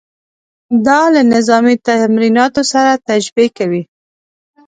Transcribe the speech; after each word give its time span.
دا 0.85 0.99
له 1.13 1.21
نظامي 1.33 1.75
تمریناتو 1.87 2.61
سره 2.73 2.91
تشبیه 3.09 3.49
کوي. 3.57 3.81